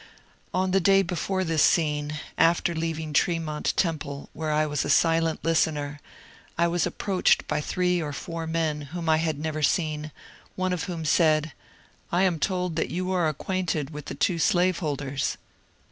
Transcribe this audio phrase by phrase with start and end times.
[0.51, 4.89] On the day before this scene, after leaving Tremont Tem ple, where I was a
[4.89, 5.99] silent listener,
[6.57, 10.11] I was approached by three or four men whom I had never seen,
[10.55, 14.39] one of whom said, ^^ I am told that you are acquainted with the two
[14.39, 15.37] slaveholders."